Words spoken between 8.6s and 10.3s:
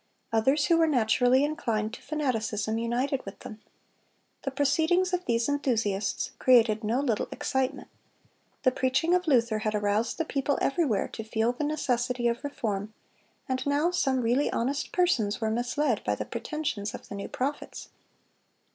The preaching of Luther had aroused the